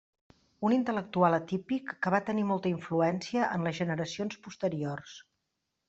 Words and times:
Un 0.69 0.73
intel·lectual 0.77 1.37
atípic 1.39 1.93
que 2.07 2.15
va 2.17 2.21
tenir 2.31 2.47
molta 2.55 2.73
influència 2.73 3.53
en 3.59 3.71
les 3.71 3.79
generacions 3.85 4.45
posteriors. 4.49 5.19